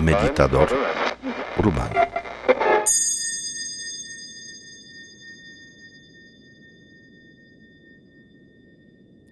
[0.00, 0.68] Meditador
[1.58, 2.00] urbano.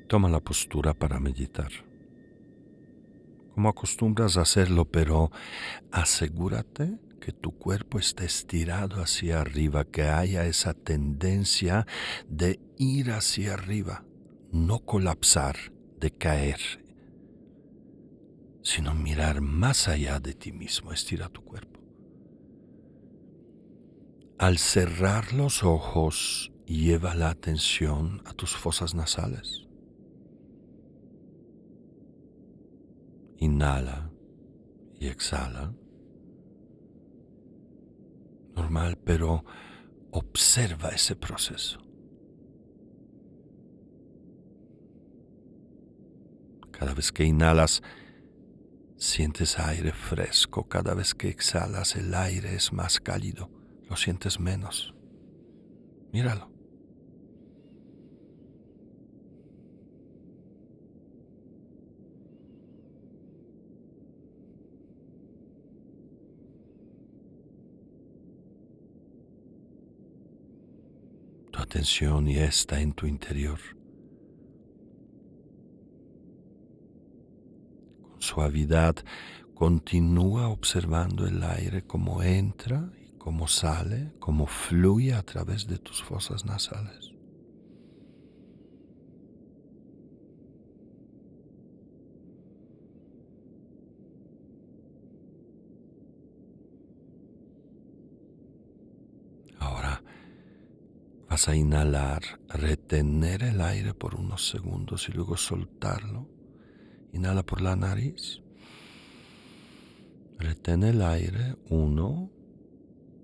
[0.08, 1.70] Toma la postura para meditar.
[3.54, 5.30] Como acostumbras a hacerlo, pero
[5.90, 11.86] asegúrate que tu cuerpo esté estirado hacia arriba, que haya esa tendencia
[12.28, 14.04] de ir hacia arriba,
[14.52, 15.56] no colapsar,
[15.98, 16.85] de caer,
[18.66, 20.92] sino mirar más allá de ti mismo.
[20.92, 21.78] Estira tu cuerpo.
[24.38, 29.68] Al cerrar los ojos, lleva la atención a tus fosas nasales.
[33.38, 34.10] Inhala
[34.98, 35.72] y exhala.
[38.56, 39.44] Normal, pero
[40.10, 41.78] observa ese proceso.
[46.72, 47.80] Cada vez que inhalas,
[48.96, 50.68] sientes aire fresco.
[50.68, 53.50] Cada vez que exhalas, el aire es más cálido.
[53.88, 54.94] Lo sientes menos.
[56.12, 56.50] Míralo.
[71.52, 73.58] Tu atención ya está en tu interior.
[78.26, 78.96] Suavidad,
[79.54, 86.02] continúa observando el aire como entra y cómo sale, cómo fluye a través de tus
[86.02, 87.12] fosas nasales.
[99.58, 100.02] Ahora
[101.28, 106.35] vas a inhalar, retener el aire por unos segundos y luego soltarlo
[107.16, 108.42] Inhala por la nariz.
[110.38, 111.56] Retén el aire.
[111.70, 112.30] Uno,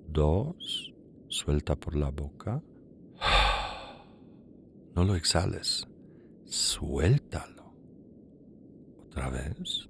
[0.09, 0.94] dos.
[1.28, 2.62] Suelta por la boca.
[4.94, 5.87] No lo exhales.
[6.44, 7.75] Suéltalo.
[9.06, 9.89] Otra vez.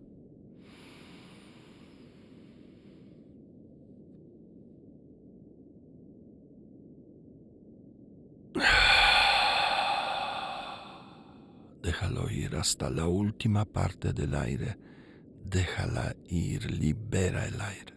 [11.82, 14.78] Déjalo ir hasta la última parte del aire,
[15.44, 17.94] déjala ir, libera el aire.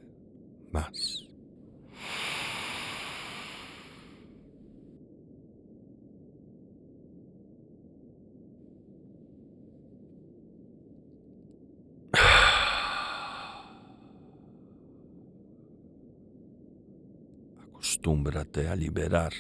[0.72, 1.22] Más.
[17.62, 19.34] Acostúmbrate a liberar.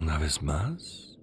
[0.00, 1.13] Una vez más.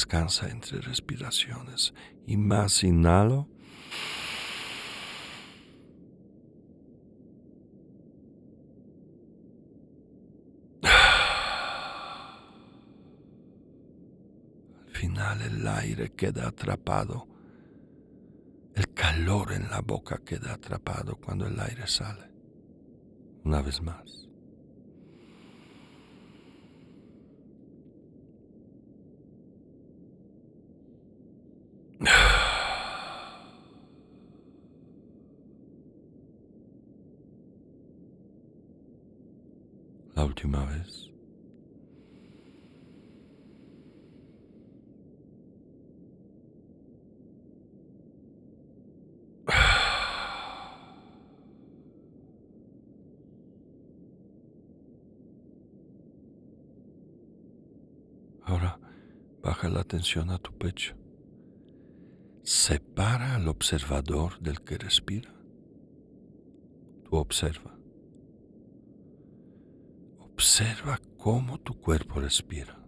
[0.00, 1.92] Descansa entre respiraciones
[2.26, 3.50] y más inhalo.
[14.86, 17.28] Al final el aire queda atrapado.
[18.74, 22.32] El calor en la boca queda atrapado cuando el aire sale.
[23.44, 24.29] Una vez más.
[58.42, 58.80] Ahora
[59.42, 60.96] baja la atención a tu pecho.
[62.42, 65.34] Separa al observador del que respira.
[67.04, 67.79] Tú observa.
[70.60, 72.78] Observa cómo tu cuerpo respira.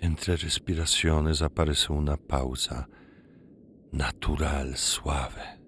[0.00, 2.88] Entre respiraciones aparece una pausa
[3.92, 5.60] natural, suave,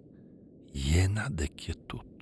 [0.73, 2.16] llena de quietud.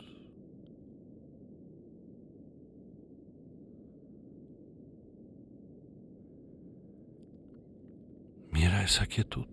[8.83, 9.47] Esa quietud.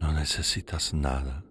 [0.00, 1.44] No necesitas nada.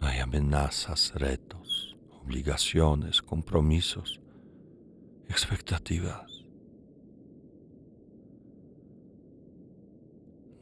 [0.00, 4.20] No hay amenazas, retos, obligaciones, compromisos,
[5.28, 6.44] expectativas.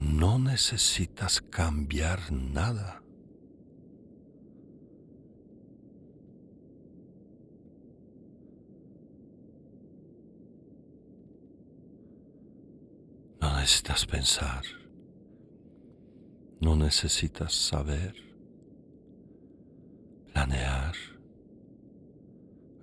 [0.01, 3.03] No necesitas cambiar nada.
[13.41, 14.63] No necesitas pensar.
[16.61, 18.15] No necesitas saber,
[20.33, 20.95] planear,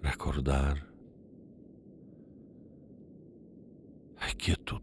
[0.01, 0.85] recordar.
[4.17, 4.81] Hay quietud.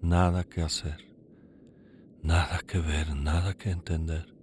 [0.00, 1.04] Nada que hacer,
[2.22, 4.33] nada que ver, nada que entender.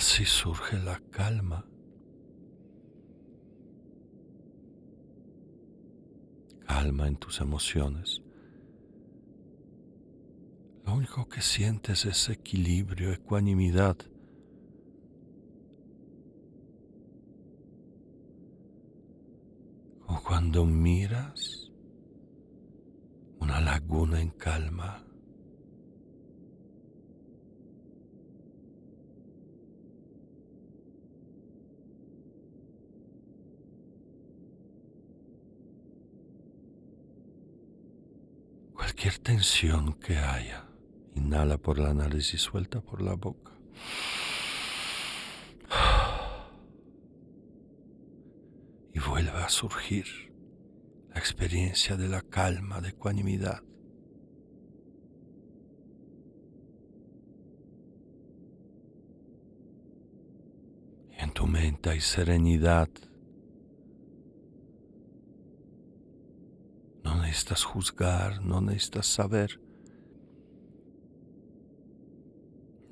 [0.00, 1.62] Así surge la calma.
[6.66, 8.22] Calma en tus emociones.
[10.86, 13.98] Lo único que sientes es equilibrio, ecuanimidad.
[20.06, 21.70] Como cuando miras
[23.38, 25.09] una laguna en calma.
[39.22, 40.66] Tensión que haya.
[41.14, 43.52] Inhala por la nariz y suelta por la boca.
[48.92, 50.06] Y vuelve a surgir
[51.08, 53.62] la experiencia de la calma, de ecuanimidad.
[61.18, 62.88] En tu mente hay serenidad
[67.30, 69.60] necesitas juzgar, no necesitas saber,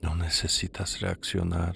[0.01, 1.75] no necesitas reaccionar.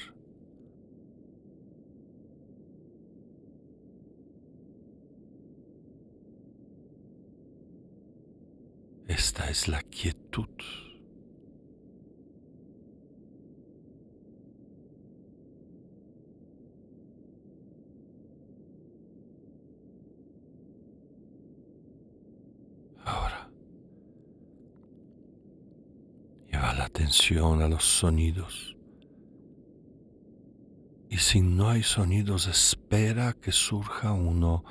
[9.08, 10.48] Esta es la quietud.
[27.12, 28.74] A los sonidos.
[31.10, 34.64] Y si no hay sonidos, espera que surja uno.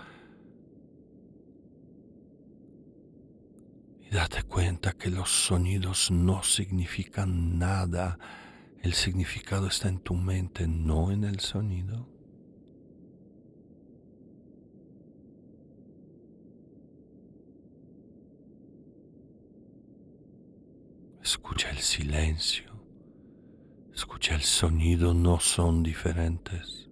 [4.02, 8.18] Y date cuenta que los sonidos no significan nada.
[8.82, 12.10] El significado está en tu mente, no en el sonido.
[21.22, 22.72] Escucha el silencio,
[23.94, 26.90] escucha el sonido, no son diferentes.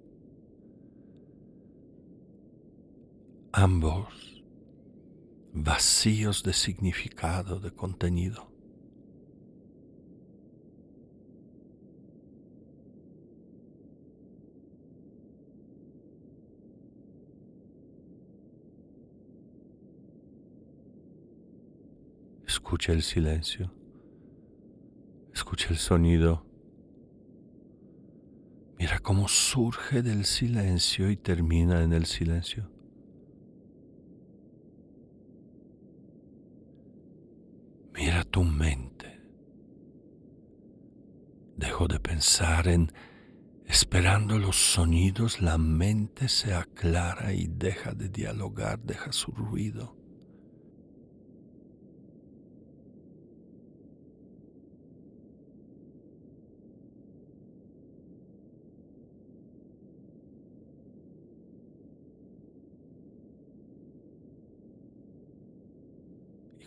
[3.53, 4.43] Ambos
[5.53, 8.51] vacíos de significado, de contenido.
[22.45, 23.78] Escucha el silencio.
[25.39, 26.45] Escucha el sonido.
[28.77, 32.69] Mira cómo surge del silencio y termina en el silencio.
[37.93, 39.21] Mira tu mente.
[41.55, 42.91] Dejo de pensar en
[43.65, 49.98] esperando los sonidos, la mente se aclara y deja de dialogar, deja su ruido.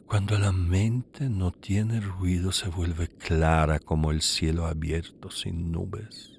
[0.06, 6.38] Cuando la mente no tiene ruido se vuelve clara como el cielo abierto sin nubes.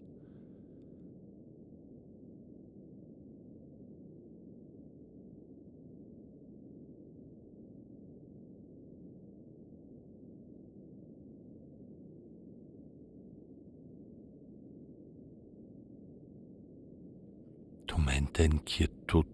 [17.87, 19.25] Tu mente en quietud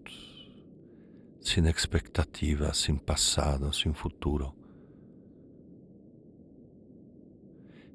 [1.40, 4.54] sin expectativas, sin pasado, sin futuro.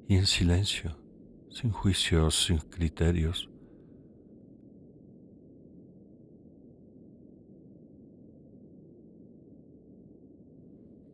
[0.08, 0.96] Y en silencio,
[1.50, 3.48] sin juicios, sin criterios.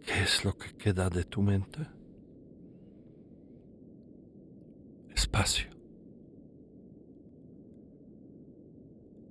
[0.04, 1.86] ¿Qué es lo que queda de tu mente?
[5.14, 5.70] Espacio.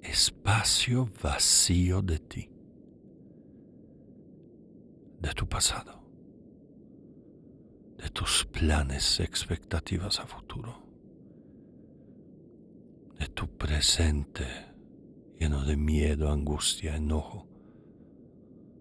[0.01, 2.50] Espacio vacío de ti
[5.21, 6.03] de tu pasado,
[7.97, 10.83] de tus planes, expectativas a futuro,
[13.19, 14.45] de tu presente
[15.39, 17.47] lleno de miedo, angustia, enojo,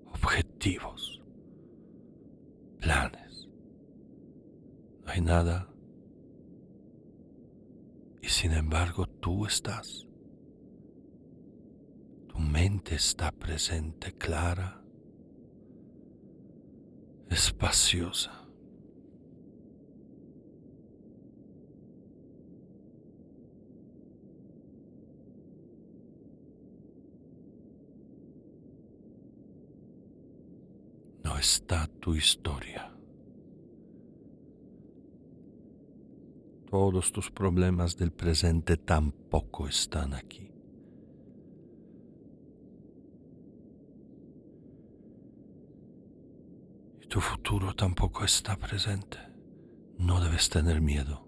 [0.07, 1.23] objetivos,
[2.79, 3.49] planes.
[5.05, 5.71] No hay nada
[8.23, 10.07] y sin embargo tú estás.
[12.29, 14.80] Tu mente está presente, clara,
[17.31, 18.33] espaciosa.
[31.23, 32.93] No está tu historia.
[36.69, 40.50] Todos tus problemas del presente tampoco están aquí.
[47.11, 49.19] Tu futuro tampoco está presente.
[49.99, 51.26] No debes tener miedo.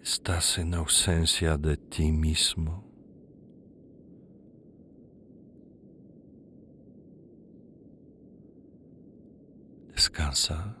[0.00, 2.88] Estás en ausencia de ti mismo.
[9.88, 10.80] Descansa.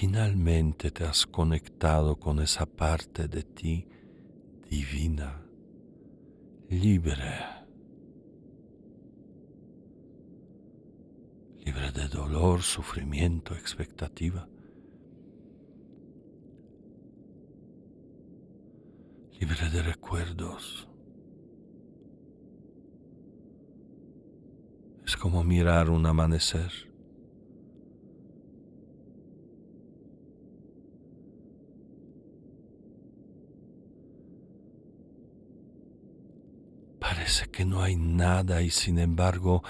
[0.00, 3.86] Finalmente te has conectado con esa parte de ti
[4.70, 5.42] divina,
[6.70, 7.34] libre,
[11.66, 14.48] libre de dolor, sufrimiento, expectativa,
[19.38, 20.88] libre de recuerdos.
[25.04, 26.89] Es como mirar un amanecer.
[37.20, 39.62] Parece que no hay nada y sin embargo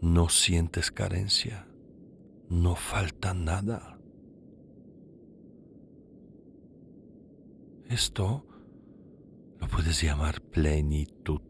[0.00, 1.68] no sientes carencia,
[2.48, 3.96] no falta nada.
[7.88, 8.44] Esto
[9.60, 11.40] lo puedes llamar plenitud.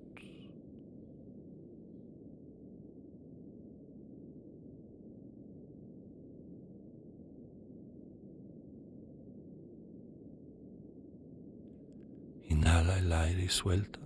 [12.50, 14.00] Inhala el aire y suelta.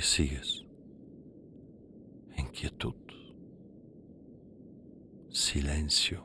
[0.00, 0.64] Sigues
[2.36, 2.94] en quietud,
[5.30, 6.24] silencio,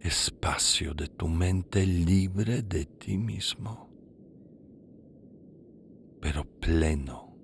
[0.00, 3.88] espacio de tu mente libre de ti mismo,
[6.20, 7.36] pero pleno,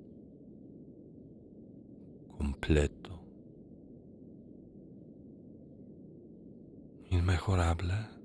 [2.37, 3.23] completo,
[7.11, 8.22] inmejorable.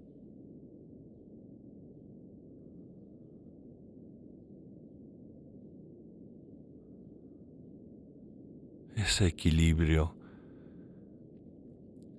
[9.17, 10.15] Ese equilibrio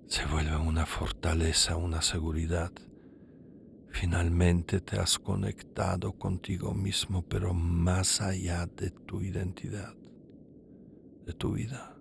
[0.08, 2.72] se vuelve una fortaleza, una seguridad.
[3.90, 9.94] Finalmente te has conectado contigo mismo, pero más allá de tu identidad,
[11.24, 11.96] de tu vida.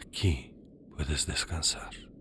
[0.00, 0.54] Aquí
[0.94, 2.11] puedes descansar.